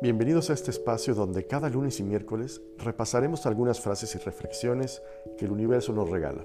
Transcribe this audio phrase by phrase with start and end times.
[0.00, 5.02] Bienvenidos a este espacio donde cada lunes y miércoles repasaremos algunas frases y reflexiones
[5.36, 6.44] que el universo nos regala.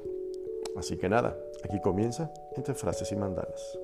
[0.75, 3.77] Así que nada, aquí comienza entre frases y mandalas.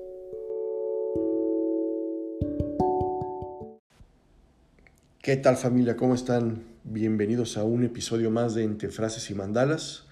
[5.22, 5.96] ¿Qué tal familia?
[5.96, 6.64] ¿Cómo están?
[6.82, 10.06] Bienvenidos a un episodio más de Entre frases y mandalas.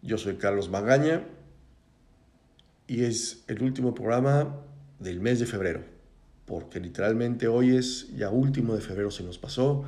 [0.00, 1.26] Yo soy Carlos Magaña
[2.86, 4.56] y es el último programa
[4.98, 5.97] del mes de febrero
[6.48, 9.84] porque literalmente hoy es ya último de febrero, se nos pasó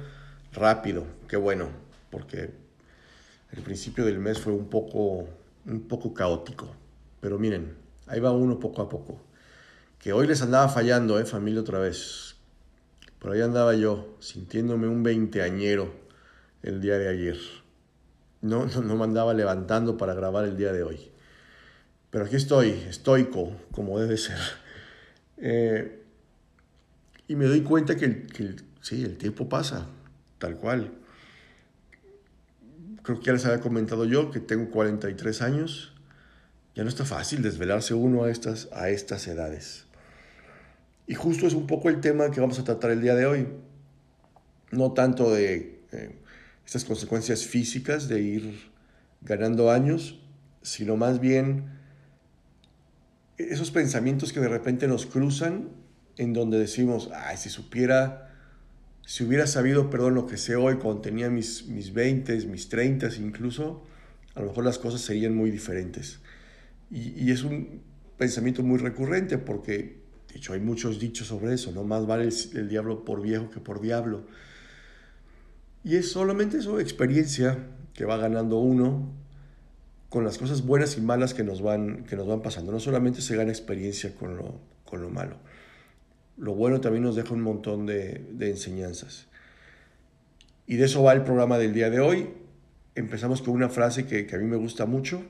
[0.52, 1.69] rápido, qué bueno,
[2.10, 2.50] porque
[3.52, 5.27] el principio del mes fue un poco,
[5.66, 6.69] un poco caótico.
[7.20, 7.74] Pero miren,
[8.06, 9.20] ahí va uno poco a poco.
[9.98, 12.36] Que hoy les andaba fallando, eh, familia, otra vez.
[13.19, 15.92] Por ahí andaba yo, sintiéndome un veinteañero
[16.62, 17.38] el día de ayer.
[18.41, 21.11] No, no, no me andaba levantando para grabar el día de hoy.
[22.11, 24.38] Pero aquí estoy, estoico, como debe ser.
[25.42, 26.00] Eh,
[27.31, 28.27] y me doy cuenta que,
[28.81, 29.86] sí, el tiempo pasa,
[30.39, 30.91] tal cual.
[33.05, 35.95] Creo que ya les había comentado yo que tengo 43 años.
[36.75, 39.84] Ya no está fácil desvelarse uno a estas, a estas edades.
[41.06, 43.47] Y justo es un poco el tema que vamos a tratar el día de hoy.
[44.73, 46.17] No tanto de eh,
[46.67, 48.70] estas consecuencias físicas de ir
[49.20, 50.20] ganando años,
[50.62, 51.78] sino más bien
[53.39, 55.78] esos pensamientos que de repente nos cruzan
[56.21, 58.31] en donde decimos, ay, si supiera,
[59.07, 63.09] si hubiera sabido, perdón, lo que sé hoy cuando tenía mis, mis 20, mis 30
[63.19, 63.83] incluso,
[64.35, 66.21] a lo mejor las cosas serían muy diferentes.
[66.91, 67.81] Y, es un
[68.19, 71.85] pensamiento muy recurrente porque, de hecho, hay muchos dichos sobre eso, ¿no?
[71.85, 74.27] Más vale el, diablo por viejo que por diablo.
[75.85, 79.11] Y es solamente eso, experiencia que va ganando uno
[80.11, 82.73] con las cosas buenas y malas que nos van, que nos van pasando.
[82.73, 85.39] No solamente se gana experiencia con lo, con lo malo
[86.41, 89.27] lo bueno también nos deja un montón de, enseñanzas.
[90.67, 92.30] Y de eso va el programa del día de hoy.
[92.95, 95.23] Empezamos con una frase que, a mí me gusta mucho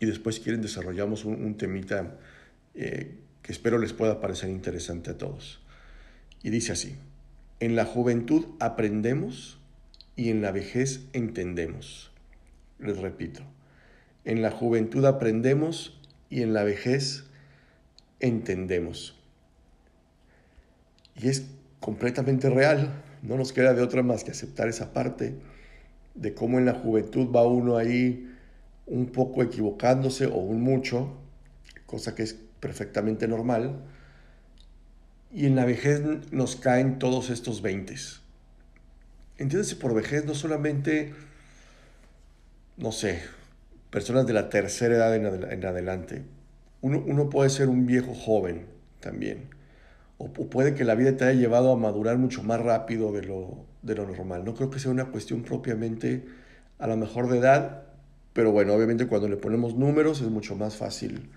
[0.00, 2.18] y después quieren desarrollamos un, temita
[2.74, 5.62] eh, que espero les pueda parecer interesante a todos.
[6.42, 6.96] Y dice así,
[7.60, 9.58] en la juventud aprendemos
[10.16, 12.10] y en la vejez entendemos.
[12.80, 13.42] Les repito,
[14.24, 17.26] en la juventud aprendemos y en la vejez
[18.18, 19.23] entendemos.
[21.16, 21.44] Y es
[21.80, 23.02] completamente real.
[23.22, 25.34] No nos queda de otra más que aceptar esa parte
[26.14, 28.30] de cómo en la juventud va uno ahí
[28.86, 31.16] un poco equivocándose o un mucho,
[31.86, 33.82] cosa que es perfectamente normal.
[35.32, 38.20] Y en la vejez nos caen todos estos veintes.
[39.36, 41.12] Entiéndase por vejez no solamente,
[42.76, 43.20] no sé,
[43.90, 46.22] personas de la tercera edad en, adelante.
[46.82, 48.66] Uno, uno puede ser un viejo joven
[49.00, 49.53] también
[50.18, 53.66] o, puede que la vida te haya llevado a madurar mucho más rápido de lo,
[53.82, 54.44] de lo normal.
[54.44, 56.24] No creo que sea una cuestión propiamente
[56.78, 57.82] a lo mejor de edad,
[58.32, 61.30] pero bueno, obviamente cuando le ponemos números es mucho más fácil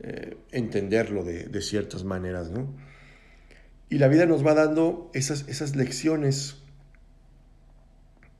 [0.00, 2.74] eh, entenderlo de, de, ciertas maneras, ¿no?
[3.88, 6.56] Y la vida nos va dando esas, esas lecciones,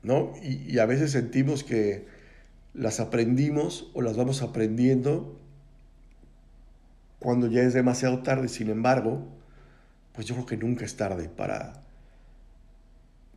[0.03, 0.33] ¿no?
[0.43, 2.05] Y, y a veces sentimos que
[2.73, 5.39] las aprendimos o las vamos aprendiendo
[7.19, 9.27] cuando ya es demasiado tarde, sin embargo,
[10.17, 11.73] pues yo creo que nunca es tarde para,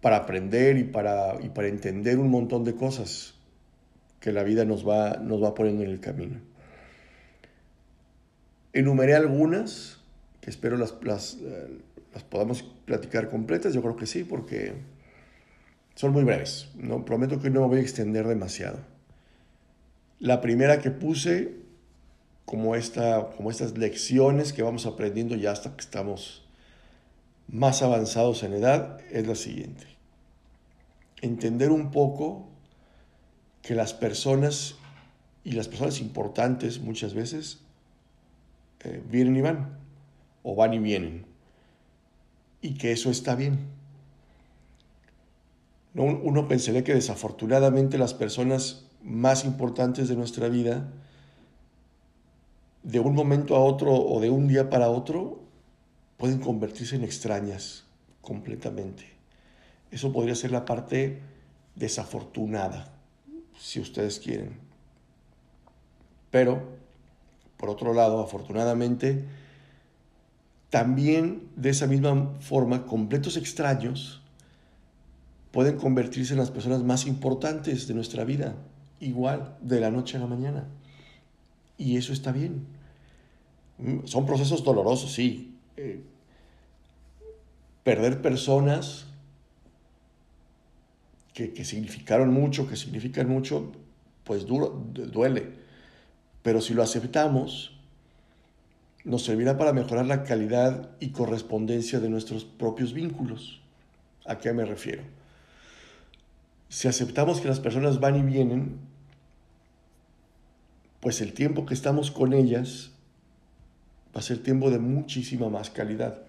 [0.00, 3.34] para aprender y para, y para entender un montón de cosas
[4.18, 6.40] que la vida nos va, nos va poniendo en el camino.
[8.72, 9.98] Enumeré algunas,
[10.40, 11.68] que espero las, las, eh,
[12.14, 14.72] las podamos platicar completas, yo creo que sí, porque
[15.96, 16.70] son muy breves.
[16.76, 18.78] No, prometo que no me voy a extender demasiado.
[20.18, 21.56] La primera que puse,
[22.46, 26.46] como, esta, como estas lecciones que vamos aprendiendo ya hasta que estamos
[27.50, 29.86] más avanzados en edad es la siguiente.
[31.20, 32.46] Entender un poco
[33.62, 34.76] que las personas
[35.44, 37.60] y las personas importantes muchas veces
[38.80, 39.78] eh, vienen y van,
[40.42, 41.26] o van y vienen,
[42.62, 43.58] y que eso está bien.
[45.94, 50.88] Uno pensaría que desafortunadamente las personas más importantes de nuestra vida,
[52.84, 55.39] de un momento a otro o de un día para otro,
[56.20, 57.84] pueden convertirse en extrañas
[58.20, 59.06] completamente.
[59.90, 61.22] Eso podría ser la parte
[61.74, 62.92] desafortunada,
[63.58, 64.58] si ustedes quieren.
[66.30, 66.76] Pero,
[67.56, 69.24] por otro lado, afortunadamente,
[70.68, 74.20] también de esa misma forma, completos extraños
[75.52, 78.56] pueden convertirse en las personas más importantes de nuestra vida,
[79.00, 80.68] igual, de la noche a la mañana.
[81.78, 82.66] Y eso está bien.
[84.04, 86.02] Son procesos dolorosos, sí, eh,
[87.84, 89.06] perder personas
[91.34, 93.72] que, que significaron mucho, que significan mucho,
[94.24, 95.54] pues duro, duele.
[96.42, 97.76] Pero si lo aceptamos,
[99.04, 103.60] nos servirá para mejorar la calidad y correspondencia de nuestros propios vínculos.
[104.26, 105.02] ¿A qué me refiero?
[106.68, 108.78] Si aceptamos que las personas van y vienen,
[111.00, 112.89] pues el tiempo que estamos con ellas
[114.14, 116.22] va a ser tiempo de muchísima más calidad.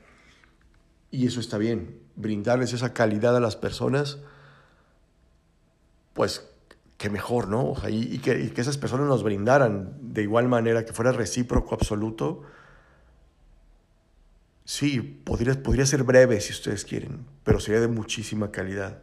[1.10, 4.19] Y eso está bien, brindarles esa calidad a las personas,
[6.13, 6.48] pues
[6.98, 7.74] que mejor, ¿no?
[7.89, 12.44] y, que, que, esas personas nos brindaran de igual manera, que fuera recíproco absoluto.
[14.66, 19.00] Sí, podría, podría ser breve si ustedes quieren, pero sería de muchísima calidad.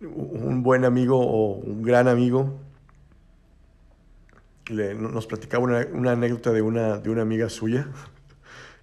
[0.00, 2.58] Un buen amigo o un gran amigo
[4.70, 7.88] nos platicaba una, anécdota de una, de una amiga suya,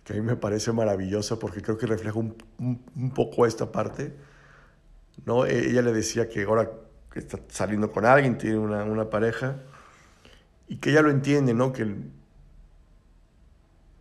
[0.03, 4.13] que a mí me parece maravillosa porque creo que refleja un, un, poco esta parte.
[5.25, 5.45] ¿no?
[5.45, 6.71] E, ella le decía que ahora
[7.15, 9.57] está saliendo con alguien, tiene una, una pareja,
[10.68, 11.74] y que ella lo entiende, ¿no?
[11.74, 11.95] que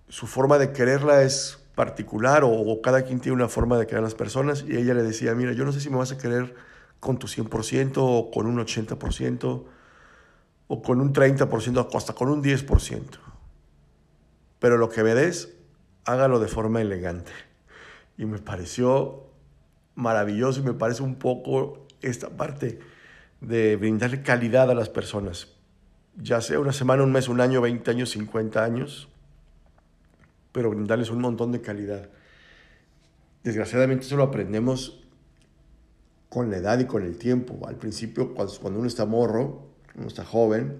[0.08, 4.00] su forma de quererla es particular o, o, cada quien tiene una forma de querer
[4.00, 6.19] a las personas, y ella le decía, mira, yo no sé si me vas a
[6.19, 6.55] querer
[7.00, 9.64] con tu 100% o con un 80%,
[10.73, 13.03] o con un 30%, hasta con un 10%.
[14.59, 15.53] Pero lo que me des,
[16.07, 17.31] hágalo de forma elegante.
[18.17, 19.27] Y me pareció
[19.97, 22.79] maravilloso y me parece un poco esta parte
[23.43, 25.49] de brindarle calidad a las personas.
[26.17, 29.11] Ya sea una semana, un mes, un año, 20 años, 50 años,
[30.53, 32.09] pero brindarles un montón de calidad.
[33.45, 35.05] Desgraciadamente eso lo aprendemos
[36.31, 37.69] con la edad y con el tiempo.
[37.69, 40.79] Al principio, cuando uno está morro, uno está joven,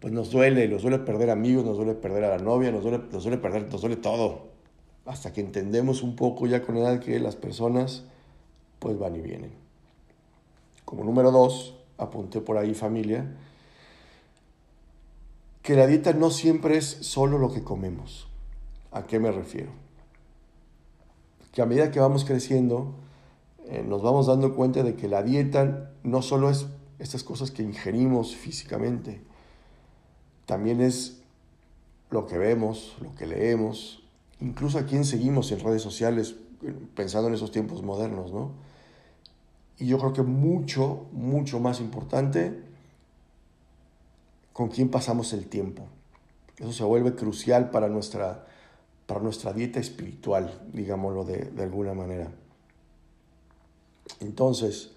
[0.00, 3.00] pues nos duele, nos duele perder amigos, nos duele perder a la novia, nos duele,
[3.10, 4.48] nos duele perder, nos duele todo.
[5.06, 8.04] Hasta que entendemos un poco ya con edad que las personas
[8.78, 9.52] pues van y vienen.
[10.84, 13.32] Como número dos, apunté por ahí familia,
[15.62, 18.28] que la dieta no siempre es solo lo que comemos.
[18.90, 19.70] ¿A qué me refiero?
[21.52, 22.94] Que a medida que vamos creciendo,
[23.66, 26.66] eh, nos vamos dando cuenta de que la dieta no solo es
[27.02, 29.20] estas cosas que ingerimos físicamente.
[30.46, 31.20] También es
[32.10, 34.04] lo que vemos, lo que leemos,
[34.40, 36.36] incluso a quién seguimos en redes sociales,
[36.94, 38.52] pensando en esos tiempos modernos, ¿no?
[39.78, 42.62] Y yo creo que mucho, mucho más importante,
[44.52, 45.86] con quién pasamos el tiempo.
[46.58, 48.46] Eso se vuelve crucial para nuestra,
[49.06, 52.30] para nuestra dieta espiritual, digámoslo de, de alguna manera.
[54.20, 54.92] Entonces,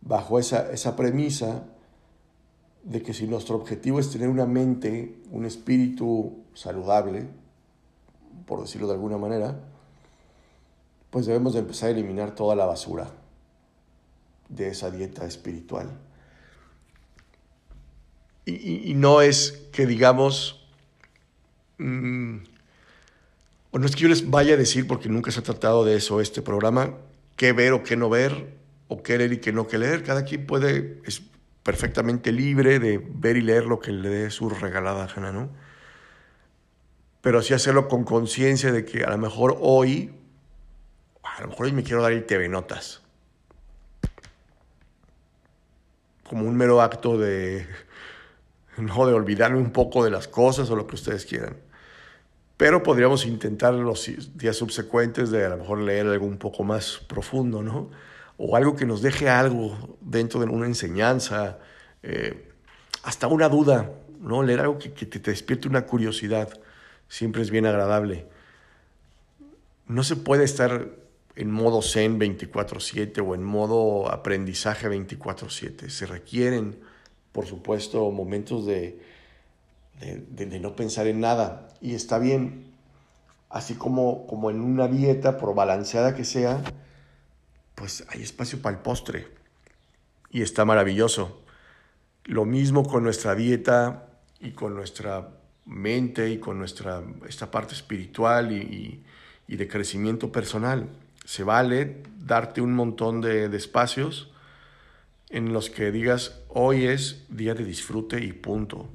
[0.00, 1.64] bajo esa, esa premisa
[2.82, 7.28] de que si nuestro objetivo es tener una mente, un espíritu saludable,
[8.46, 9.60] por decirlo de alguna manera,
[11.10, 13.10] pues debemos de empezar a eliminar toda la basura
[14.48, 15.90] de esa dieta espiritual.
[18.46, 20.66] Y, no es que digamos,
[21.78, 22.38] mm,
[23.70, 25.94] o no es que yo les vaya a decir, porque nunca se ha tratado de
[25.96, 26.94] eso este programa,
[27.36, 28.59] qué ver o qué no ver,
[28.90, 30.02] o qué leer y qué no que leer.
[30.02, 31.22] Cada quien puede, es
[31.62, 35.48] perfectamente libre de ver y leer lo que le dé su regalada gana, ¿no?
[37.20, 40.12] Pero sí hacerlo con conciencia de que a lo mejor hoy,
[41.22, 43.00] a lo mejor hoy me quiero dar el TV Notas.
[46.24, 47.66] Como un mero acto de,
[48.76, 51.56] no, de olvidarme un poco de las cosas o lo que ustedes quieran.
[52.56, 57.00] Pero podríamos intentar los días subsecuentes de a lo mejor leer algo un poco más
[57.06, 57.90] profundo, ¿no?
[58.42, 61.58] O algo que nos deje algo dentro de una enseñanza,
[62.02, 62.48] eh,
[63.02, 64.42] hasta una duda, ¿no?
[64.42, 66.48] Leer algo que, te, despierte una curiosidad
[67.06, 68.26] siempre es bien agradable.
[69.86, 70.88] No se puede estar
[71.36, 75.90] en modo zen 24/7 o en modo aprendizaje 24/7.
[75.90, 76.78] Se requieren,
[77.32, 79.02] por supuesto, momentos de,
[80.00, 81.68] de, no pensar en nada.
[81.82, 82.72] Y está bien,
[83.50, 86.62] así como, como en una dieta, por balanceada que sea,
[87.80, 89.26] pues hay espacio para el postre
[90.30, 91.42] y está maravilloso.
[92.26, 94.06] Lo mismo con nuestra dieta
[94.38, 95.30] y con nuestra
[95.64, 99.02] mente y con nuestra, esta parte espiritual y,
[99.48, 100.90] de crecimiento personal.
[101.24, 104.30] Se vale darte un montón de, espacios
[105.30, 108.90] en los que digas, hoy es día de disfrute y punto.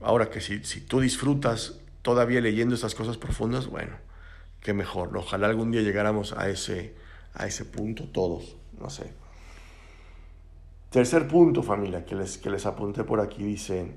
[0.00, 3.96] Ahora que si, si tú disfrutas todavía leyendo estas cosas profundas, bueno,
[4.60, 5.16] qué mejor.
[5.16, 6.94] Ojalá algún día llegáramos a ese,
[7.36, 9.12] a ese punto todos, no sé.
[10.90, 13.92] Tercer punto, familia, que les, que les apunté por aquí, dice,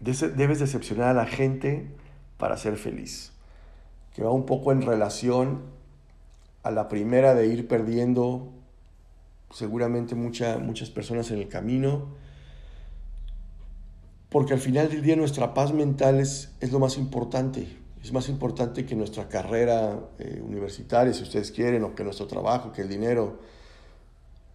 [0.00, 1.90] debes decepcionar a la gente
[2.38, 3.32] para ser feliz.
[4.14, 5.62] que va un poco en relación
[6.64, 8.52] a la primera de ir perdiendo
[9.50, 12.08] seguramente muchas personas en el camino,
[14.28, 17.76] porque al final del día nuestra paz mental es, es lo más importante.
[18.08, 22.72] Es más importante que nuestra carrera eh, universitaria, si ustedes quieren, o que nuestro trabajo,
[22.72, 23.38] que el dinero,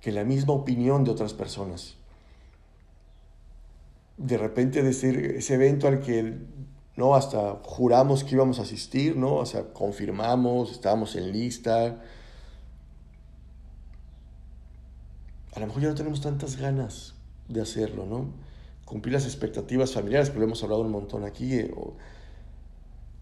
[0.01, 1.93] que la misma opinión de otras personas.
[4.17, 6.35] De repente decir ese evento al que
[6.95, 9.35] no hasta juramos que íbamos a asistir, ¿no?
[9.35, 12.01] O sea, confirmamos, estábamos en lista.
[15.53, 17.13] A lo mejor ya no tenemos tantas ganas
[17.49, 18.31] de hacerlo, ¿no?
[18.83, 21.71] Cumplir las expectativas familiares, que lo hemos hablado un montón aquí, eh,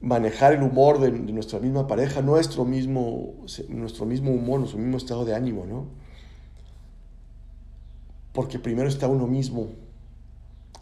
[0.01, 3.35] manejar el humor de, nuestra misma pareja, nuestro mismo,
[3.69, 5.87] nuestro mismo humor, nuestro mismo estado de ánimo, ¿no?
[8.33, 9.69] Porque primero está uno mismo.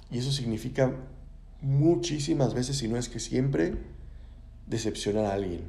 [0.09, 0.93] Y eso significa
[1.61, 3.75] muchísimas veces, si no es que siempre,
[4.67, 5.63] decepcionar a alguien.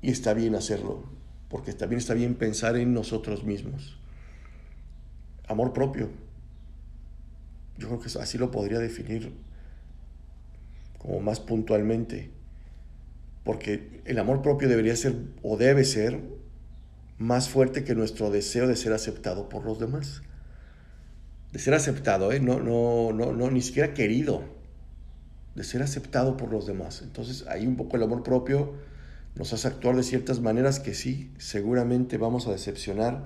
[0.00, 1.02] Y está bien hacerlo,
[1.48, 3.98] porque también está bien pensar en nosotros mismos.
[5.48, 6.08] Amor propio.
[7.78, 9.32] Yo creo que así lo podría definir
[10.98, 12.30] como más puntualmente,
[13.44, 16.20] porque el amor propio debería ser o debe ser
[17.18, 20.22] más fuerte que nuestro deseo de ser aceptado por los demás.
[21.52, 22.40] De ser aceptado, ¿eh?
[22.40, 24.42] no, no, no, no, ni siquiera querido,
[25.54, 27.00] de ser aceptado por los demás.
[27.02, 28.74] Entonces ahí un poco el amor propio
[29.34, 33.24] nos hace actuar de ciertas maneras que sí, seguramente vamos a decepcionar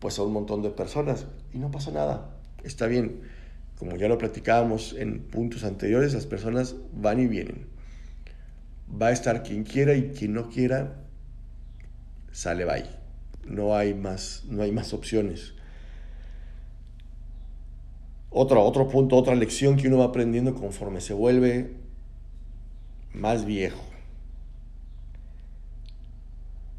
[0.00, 3.22] pues a un montón de personas y no pasa nada, está bien
[3.78, 7.66] como ya lo platicábamos en puntos anteriores, las personas van y vienen.
[9.00, 10.96] Va a estar quien quiera y quien no quiera,
[12.32, 12.86] sale bye.
[13.46, 15.54] No hay más, no hay más opciones.
[18.30, 21.74] Otro, otro punto, otra lección que uno va aprendiendo conforme se vuelve
[23.12, 23.82] más viejo.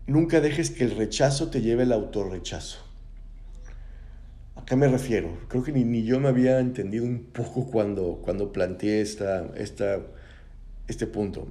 [0.07, 2.84] Nunca dejes que el rechazo te lleve al autorrechazo.
[4.55, 5.37] ¿A qué me refiero?
[5.47, 9.99] Creo que ni, yo me había entendido un poco cuando, cuando planteé esta, esta,
[10.87, 11.47] este punto.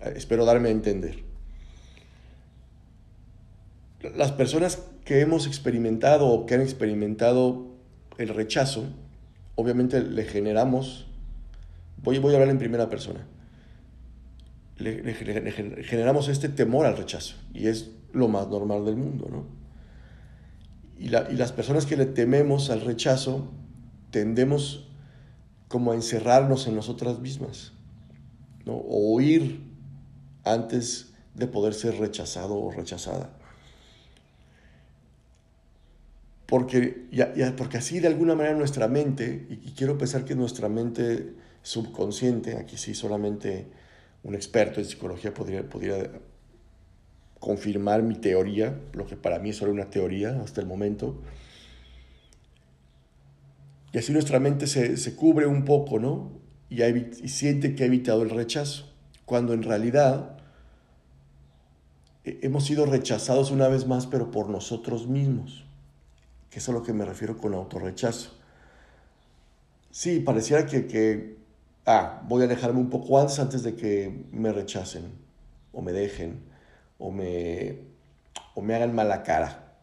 [0.00, 1.22] Eh, espero darme a entender.
[4.16, 7.66] Las personas que hemos experimentado o que han experimentado
[8.18, 8.84] el rechazo,
[9.56, 11.06] obviamente le generamos,
[12.02, 13.26] voy, voy a hablar en primera persona,
[14.76, 19.63] le generamos este temor al rechazo y es lo más normal del mundo, ¿no?
[20.98, 23.50] Y, las personas que le tememos al rechazo,
[24.10, 24.88] tendemos
[25.68, 27.72] como a encerrarnos en nosotras mismas,
[28.66, 29.60] o huir
[30.44, 33.30] antes de poder ser rechazado o rechazada.
[36.46, 41.34] Porque, ya, porque así de alguna manera nuestra mente, y, quiero pensar que nuestra mente
[41.62, 43.66] subconsciente, aquí sí solamente
[44.22, 45.68] un experto en psicología podría
[47.44, 51.20] confirmar mi teoría, lo que para mí es solo una teoría hasta el momento.
[53.92, 56.32] Y así nuestra mente se, cubre un poco, ¿no?
[56.70, 56.80] Y,
[57.28, 58.90] siente que ha evitado el rechazo,
[59.26, 60.38] cuando en realidad
[62.24, 65.66] hemos sido rechazados una vez más, pero por nosotros mismos,
[66.48, 68.30] que es a lo que me refiero con autorrechazo.
[69.90, 71.36] Sí, pareciera que, que,
[71.84, 75.12] ah, voy a alejarme un poco antes, antes de que me rechacen
[75.74, 76.53] o me dejen
[76.98, 77.78] o me,
[78.54, 79.74] o me hagan mala cara.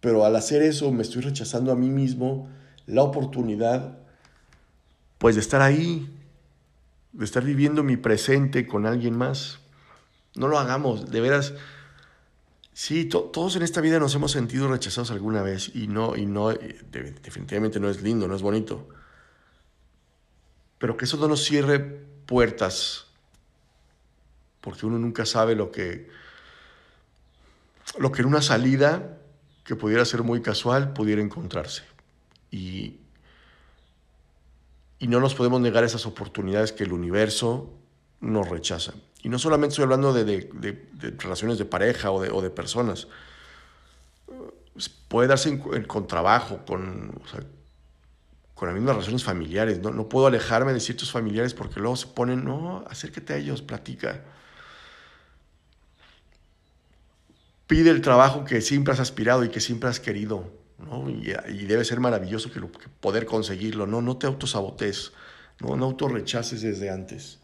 [0.00, 2.48] Pero al hacer eso me estoy rechazando a mí mismo
[2.86, 3.98] la oportunidad
[5.18, 6.14] pues de estar ahí,
[7.12, 9.58] de estar viviendo mi presente con alguien más.
[10.34, 11.54] No lo hagamos, de veras.
[12.72, 16.50] Sí, todos en esta vida nos hemos sentido rechazados alguna vez y no, y no,
[16.50, 18.86] definitivamente no es lindo, no es bonito.
[20.78, 23.05] Pero que eso no nos cierre puertas
[24.66, 26.10] porque uno nunca sabe lo que,
[27.98, 29.16] lo que en una salida
[29.62, 31.84] que pudiera ser muy casual pudiera encontrarse.
[32.50, 32.96] Y,
[34.98, 37.78] y no nos podemos negar esas oportunidades que el universo
[38.20, 38.94] nos rechaza.
[39.22, 40.50] Y no solamente estoy hablando de,
[41.16, 43.06] relaciones de pareja o de, o de personas.
[45.06, 47.12] Puede darse con trabajo, con,
[48.56, 49.78] con las mismas relaciones familiares.
[49.78, 49.90] ¿no?
[49.90, 54.24] no puedo alejarme de ciertos familiares porque luego se ponen, no, acércate a ellos, platica.
[57.66, 61.08] Pide el trabajo que siempre has aspirado y que siempre has querido, ¿no?
[61.10, 62.60] y, debe ser maravilloso que,
[63.00, 64.02] poder conseguirlo, ¿no?
[64.02, 65.12] No te autosabotes,
[65.60, 65.76] ¿no?
[65.76, 67.38] No autorrechaces desde antes.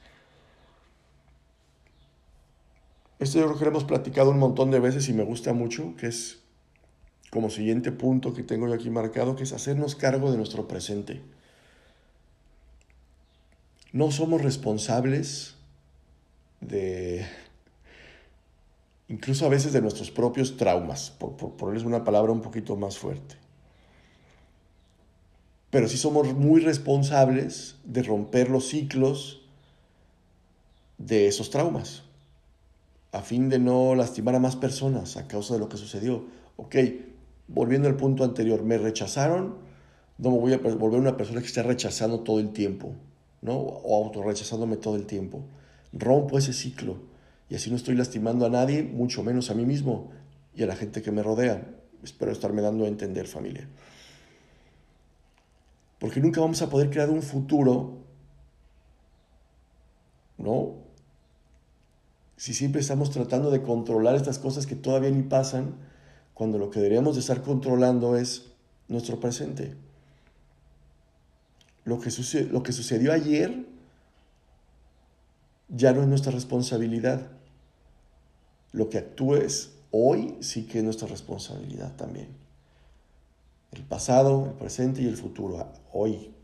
[3.19, 5.95] Esto yo creo que lo hemos platicado un montón de veces y me gusta mucho,
[5.97, 6.41] que es
[7.31, 11.23] como siguiente punto que tengo yo aquí marcado, que es hacernos cargo de nuestro presente.
[13.93, 15.55] No somos responsables
[16.61, 17.27] de
[19.23, 23.37] incluso a veces de nuestros propios traumas, por, ponerles una palabra un poquito más fuerte.
[25.71, 29.43] Pero sí somos muy responsables de romper los ciclos
[30.99, 32.03] de esos traumas,
[33.13, 36.25] a fin de no lastimar a más personas a causa de lo que sucedió.
[36.57, 36.75] Ok,
[37.47, 39.55] volviendo al punto anterior, me rechazaron,
[40.19, 42.97] no me voy a volver una persona que esté rechazando todo el tiempo,
[43.41, 43.55] ¿no?
[43.55, 45.45] O autorrechazándome todo el tiempo.
[45.93, 47.12] Rompo ese ciclo
[47.53, 50.11] y así no estoy lastimando a nadie, mucho menos a mí mismo
[50.55, 51.63] y a la gente que me rodea.
[52.03, 53.69] Espero estarme dando a entender, familia.
[55.99, 57.99] Porque nunca vamos a poder crear un futuro,
[60.39, 60.77] ¿no?
[62.39, 65.75] Si siempre estamos tratando de controlar estas cosas que todavía ni pasan,
[66.33, 68.47] cuando lo que deberíamos de estar controlando es
[68.89, 69.75] nuestro presente.
[71.85, 72.09] Lo que,
[72.51, 73.67] lo que sucedió ayer
[75.69, 77.42] ya no es nuestra responsabilidad.
[78.73, 82.29] Lo que actúes hoy sí que es nuestra responsabilidad también.
[83.71, 85.73] El pasado, el presente y el futuro.
[85.93, 86.35] Hoy,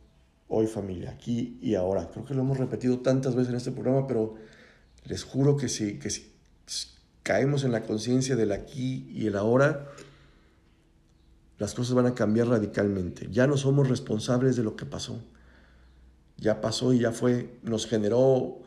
[0.48, 2.08] hoy familia, aquí y ahora.
[2.10, 4.34] Creo que lo hemos repetido tantas veces en este programa, pero
[5.04, 6.30] les juro que si, que si
[7.22, 9.88] caemos en la conciencia del aquí y el ahora,
[11.58, 13.28] las cosas van a cambiar radicalmente.
[13.30, 15.20] Ya no somos responsables de lo que pasó.
[16.36, 17.58] Ya pasó y ya fue.
[17.62, 18.60] Nos generó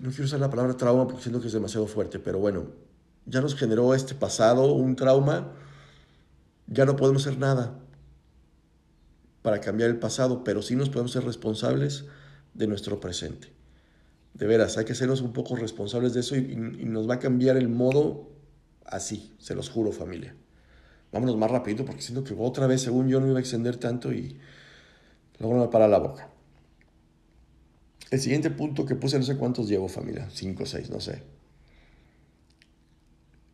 [0.00, 2.68] no quiero usar la palabra trauma porque siento que es demasiado fuerte, pero bueno,
[3.26, 5.52] ya nos generó este pasado un trauma,
[6.66, 7.78] ya no podemos hacer nada
[9.42, 12.06] para cambiar el pasado, pero sí nos podemos ser responsables
[12.54, 13.52] de nuestro presente.
[14.32, 17.58] De veras, hay que sernos un poco responsables de eso y, nos va a cambiar
[17.58, 18.30] el modo
[18.86, 20.34] así, se los juro familia.
[21.12, 24.12] Vámonos más rapidito porque siento que otra vez, según yo, no iba a extender tanto
[24.12, 24.38] y
[25.38, 26.29] luego no me para la boca.
[28.10, 31.22] El siguiente punto que puse, no sé cuántos llevo familia, cinco o seis, no sé.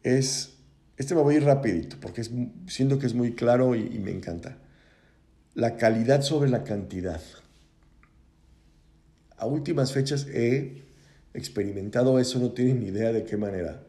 [0.02, 0.54] Es,
[0.96, 2.30] este me voy a ir rapidito porque es,
[2.66, 4.58] siento que es muy claro y, y me encanta.
[5.54, 7.20] La calidad sobre la cantidad.
[9.36, 10.86] A últimas fechas he
[11.34, 13.82] experimentado eso, no tienen ni idea de qué manera.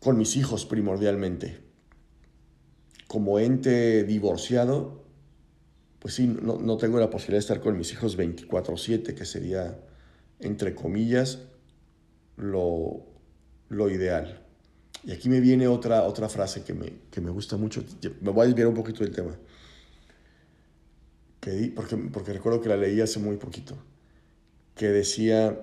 [0.00, 1.58] Con mis hijos primordialmente.
[3.06, 5.05] Como ente divorciado,
[6.06, 9.76] pues sí, no, tengo la posibilidad de estar con mis hijos 24/7, que sería,
[10.38, 11.40] entre comillas,
[12.36, 13.04] lo,
[13.68, 14.40] ideal.
[15.02, 17.82] Y aquí me viene otra, otra frase que me, que me gusta mucho.
[18.20, 19.36] Me voy a desviar un poquito del tema.
[21.40, 23.76] Que, porque, porque recuerdo que la leí hace muy poquito.
[24.76, 25.60] Que decía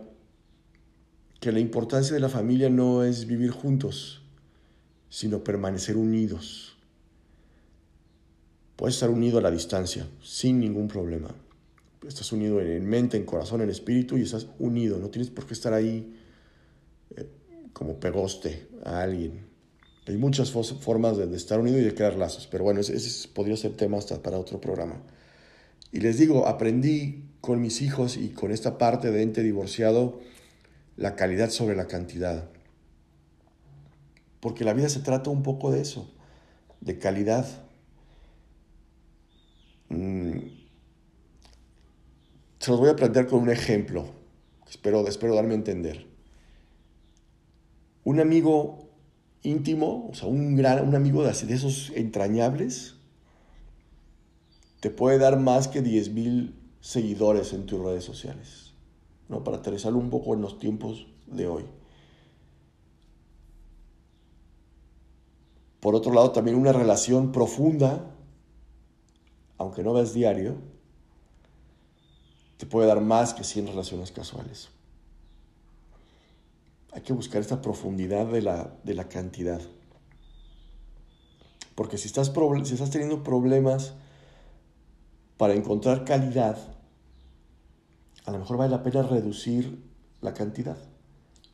[1.39, 4.23] que la importancia de la familia no es vivir juntos,
[5.07, 6.72] sino permanecer unidos.
[8.75, 11.29] Puedes estar unido a la distancia, sin ningún problema.
[12.07, 14.97] Estás unido en mente, en corazón, en espíritu y estás unido.
[14.97, 16.15] No tienes por qué estar ahí
[17.15, 17.29] eh,
[17.71, 19.45] como pegoste a alguien.
[20.05, 23.77] Hay muchas formas de, estar unido y de crear lazos, pero bueno, ese, podría ser
[23.77, 25.01] tema hasta para otro programa.
[25.93, 30.19] Y les digo, aprendí con mis hijos y con esta parte de ente divorciado
[30.97, 32.49] la calidad sobre la cantidad.
[34.41, 36.11] Porque la vida se trata un poco de eso,
[36.81, 37.62] de calidad
[39.93, 40.39] Mm,
[42.59, 44.05] se los voy a plantear con un ejemplo.
[44.67, 46.07] Espero, espero darme a entender.
[48.03, 48.89] Un amigo
[49.43, 52.95] íntimo, o sea, un, gran, un amigo de, esos entrañables,
[54.79, 58.73] te puede dar más que 10.000 seguidores en tus redes sociales.
[59.29, 59.43] ¿no?
[59.43, 61.65] Para aterrizarlo un poco en los tiempos de hoy.
[65.79, 68.12] Por otro lado, también una relación profunda
[69.57, 70.57] aunque no veas diario,
[72.57, 74.69] te puede dar más que 100 relaciones casuales.
[76.93, 79.61] Hay que buscar esta profundidad de la, de la cantidad.
[81.75, 82.31] Porque si estás,
[82.63, 83.93] si estás teniendo problemas
[85.37, 86.57] para encontrar calidad,
[88.25, 89.83] a lo mejor vale la pena reducir
[90.21, 90.77] la cantidad.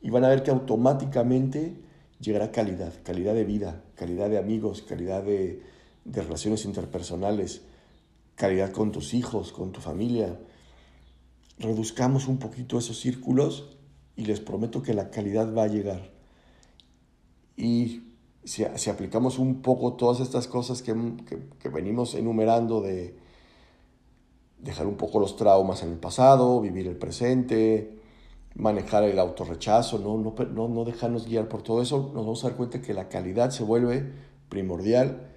[0.02, 1.82] Y van a ver que automáticamente
[2.20, 5.64] llegará calidad, calidad de vida, calidad de amigos, calidad de,
[6.06, 7.62] de relaciones interpersonales,
[8.40, 10.40] calidad con tus hijos, con tu familia.
[11.60, 13.78] Reduzcamos un poquito esos círculos
[14.16, 16.10] y les prometo que la calidad va a llegar.
[17.58, 18.14] Y
[18.46, 20.96] si, aplicamos un poco todas estas cosas que,
[21.70, 23.18] venimos enumerando de
[24.58, 28.00] dejar un poco los traumas en el pasado, vivir el presente,
[28.56, 32.58] manejar el autorrechazo, no, no, no dejarnos guiar por todo eso, nos vamos a dar
[32.58, 34.14] cuenta que la calidad se vuelve
[34.48, 35.30] primordial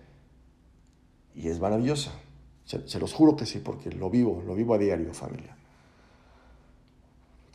[1.35, 2.12] y es maravillosa.
[2.64, 5.57] Se, los juro que sí, porque lo vivo, lo vivo a diario, familia.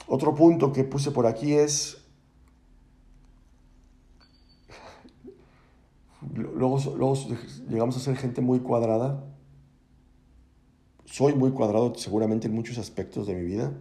[0.07, 1.97] Otro punto que puse por aquí es,
[6.33, 7.15] luego, luego
[7.67, 9.23] llegamos a ser gente muy cuadrada.
[11.05, 13.73] Soy muy cuadrado seguramente en muchos aspectos de mi vida.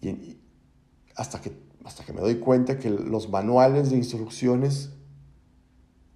[0.00, 0.38] Y,
[1.16, 1.52] hasta, que,
[1.84, 4.90] hasta que me doy cuenta que los manuales de instrucciones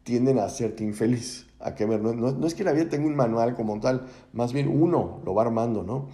[0.03, 1.46] tienden a hacerte infeliz.
[1.66, 4.68] ¿A que no, no, es que la vida tenga un manual como tal, más bien
[4.68, 6.07] uno lo va armando, ¿no?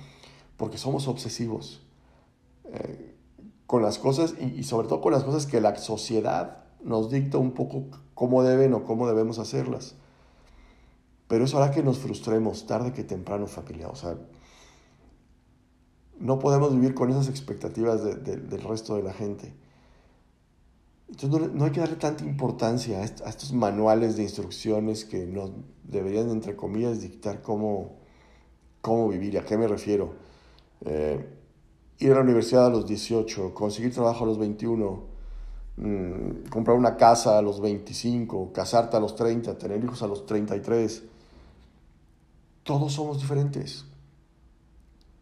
[0.56, 1.82] Porque somos obsesivos
[2.72, 3.14] eh,
[3.66, 7.50] con las cosas y, sobre todo con las cosas que la sociedad nos dicta un
[7.50, 7.84] poco
[8.14, 9.94] cómo deben o cómo debemos hacerlas.
[11.28, 13.88] Pero eso hará que nos frustremos tarde que temprano, familia.
[13.90, 14.16] O sea,
[16.18, 19.52] no podemos vivir con esas expectativas del resto de la gente.
[21.12, 25.52] Entonces no, hay que darle tanta importancia a, estos manuales de instrucciones que nos
[25.84, 27.98] deberían, entre comillas, dictar cómo,
[28.80, 29.38] cómo vivir.
[29.38, 30.14] ¿A qué me refiero?
[30.86, 31.22] Eh,
[31.98, 35.04] ir a la universidad a los 18, conseguir trabajo a los 21,
[35.76, 40.24] mm, comprar una casa a los 25, casarte a los 30, tener hijos a los
[40.24, 41.02] 33.
[42.62, 43.84] Todos somos diferentes.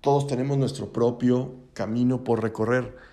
[0.01, 3.10] Todos tenemos nuestro propio camino por recorrer.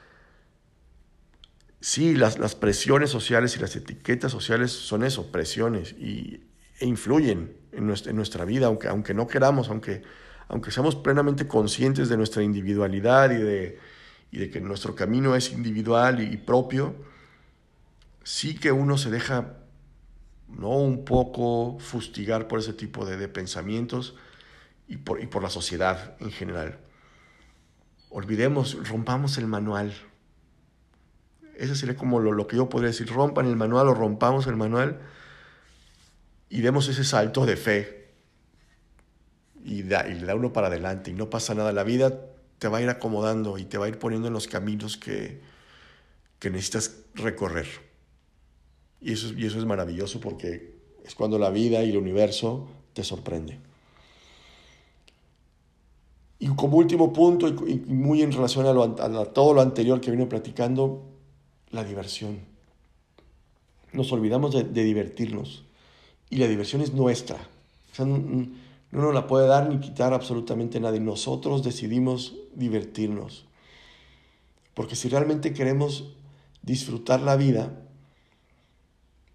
[1.80, 6.42] Sí, las, las presiones sociales y las etiquetas sociales son eso, presiones, y,
[6.80, 10.04] e influyen en nuestra, en nuestra vida, aunque, aunque no queramos, aunque,
[10.48, 13.80] aunque seamos plenamente conscientes de nuestra individualidad y de,
[14.32, 16.96] y de que nuestro camino es individual y, propio,
[18.24, 19.58] sí que uno se deja
[20.48, 20.70] ¿no?
[20.70, 24.16] un poco fustigar por ese tipo de, de pensamientos
[24.88, 26.80] y por, y por la sociedad en general.
[28.10, 29.94] Olvidemos, rompamos el manual.
[31.58, 34.56] Eso sería como lo, lo, que yo podría decir, rompan el manual o rompamos el
[34.56, 35.00] manual
[36.50, 38.08] y demos ese salto de fe
[39.64, 41.74] y, da, y da uno para adelante y no pasa nada.
[41.74, 42.22] La vida
[42.60, 45.42] te va a ir acomodando y te va a ir poniendo en los caminos que,
[46.40, 47.68] que necesitas recorrer.
[49.02, 53.04] Y eso, y eso es maravilloso porque es cuando la vida y el universo te
[53.04, 53.60] sorprende.
[56.40, 61.04] Y como último punto, y muy en relación a, todo lo anterior que vino platicando,
[61.72, 62.40] la diversión.
[63.94, 65.64] Nos olvidamos de, divertirnos.
[66.30, 67.38] Y la diversión es nuestra.
[68.00, 68.48] no, no,
[68.92, 71.00] nos la puede dar ni quitar absolutamente nadie.
[71.00, 73.46] Nosotros decidimos divertirnos.
[74.74, 76.14] Porque si realmente queremos
[76.62, 77.82] disfrutar la vida,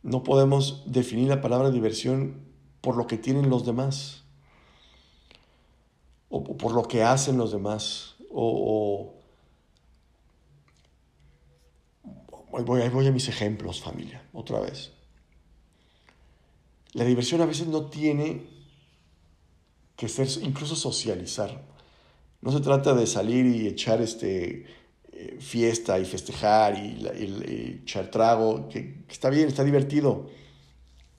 [0.03, 2.41] no podemos definir la palabra diversión
[2.81, 4.23] por lo que tienen los demás
[6.33, 9.13] o por lo que hacen los demás, o,
[12.53, 14.93] Voy, voy a mis ejemplos, familia, otra vez.
[16.93, 18.43] La diversión a veces no tiene
[19.97, 21.65] que ser, incluso socializar.
[22.43, 24.67] No se trata de salir y echar este,
[25.13, 30.29] eh, fiesta y festejar y, echar trago, que, está bien, está divertido,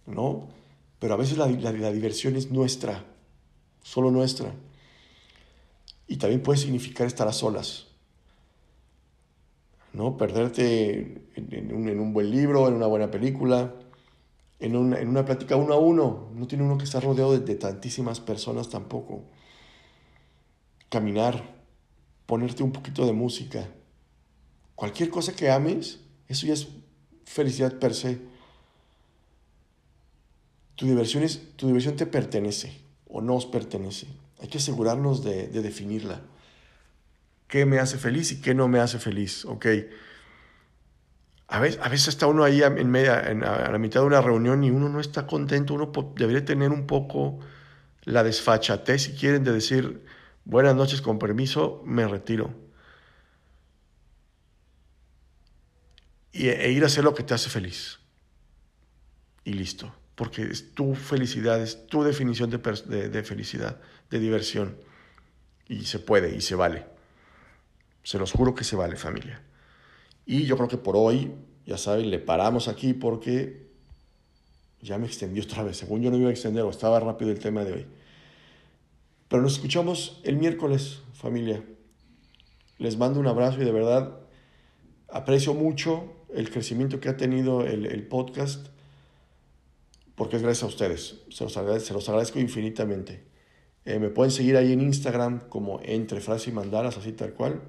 [0.06, 0.50] ¿no?
[1.00, 3.04] Pero a veces la, la diversión es nuestra,
[3.82, 4.54] solo nuestra.
[6.08, 7.88] Y también puede significar estar a solas.
[9.94, 10.18] ¿No?
[10.18, 13.74] Perderte en, un, buen libro, en una buena película,
[14.60, 16.30] en una, en una, plática uno a uno.
[16.34, 19.24] No tiene uno que estar rodeado de, tantísimas personas tampoco.
[20.90, 21.56] Caminar,
[22.26, 23.70] ponerte un poquito de música.
[24.76, 26.68] Cualquier cosa que ames, eso ya es
[27.26, 28.20] felicidad per se.
[30.76, 34.08] Tu diversión, es, tu diversión te pertenece o nos pertenece.
[34.42, 36.22] Hay que asegurarnos de, definirla.
[37.54, 39.46] ¿Qué me hace feliz y qué no me hace feliz?
[39.46, 39.68] Ok.
[41.46, 44.72] A veces, a está uno ahí en media, a la mitad de una reunión y
[44.72, 45.76] uno no está contento.
[45.76, 47.38] Uno debería tener un poco
[48.06, 50.04] la desfachatez, si quieren, de decir,
[50.46, 52.56] buenas noches, con permiso, me retiro.
[56.32, 58.00] Y, e ir a hacer lo que te hace feliz.
[59.44, 59.94] Y listo.
[60.16, 64.76] Porque es tu felicidad, es tu definición de felicidad de diversión.
[65.68, 66.93] Y se puede y se vale.
[68.04, 69.42] Se los juro que se vale, familia.
[70.26, 71.34] Y yo creo que por hoy,
[71.66, 73.68] ya saben, le paramos aquí porque
[74.82, 75.78] ya me extendí otra vez.
[75.78, 77.86] Según yo no iba a extender estaba rápido el tema de hoy.
[79.30, 81.64] Pero nos escuchamos el miércoles, familia.
[82.78, 84.20] Les mando un abrazo y de verdad
[85.10, 88.68] aprecio mucho el crecimiento que ha tenido el, el podcast
[90.16, 91.16] porque es gracias a ustedes.
[91.30, 93.24] Se los agradezco, se los agradezco infinitamente.
[93.86, 97.62] Eh, me pueden seguir ahí en Instagram como entre frases y mandalas, así tal cual.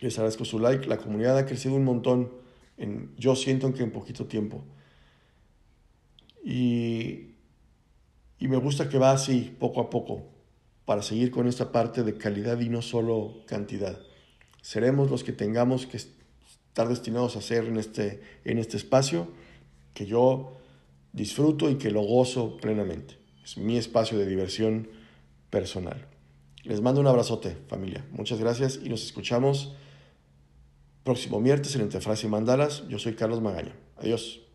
[0.00, 0.86] Les agradezco su like.
[0.86, 2.32] La comunidad ha crecido un montón.
[2.76, 4.64] En, yo siento que en poquito tiempo.
[6.44, 7.34] Y,
[8.38, 10.28] y me gusta que va así, poco a poco.
[10.84, 14.00] para seguir con esta parte de calidad y no solo cantidad.
[14.62, 19.28] Seremos los que tengamos que estar destinados a hacer en este, en este espacio
[19.92, 20.56] que yo
[21.12, 23.18] disfruto y que lo gozo plenamente.
[23.44, 24.88] Es mi espacio de diversión
[25.50, 26.06] personal.
[26.62, 28.06] Les mando un abrazote, familia.
[28.12, 29.74] Muchas gracias y nos escuchamos
[31.08, 32.86] próximo miércoles en Entre Frase y Mandalas.
[32.90, 33.74] Yo soy Carlos Magaña.
[33.96, 34.47] Adiós.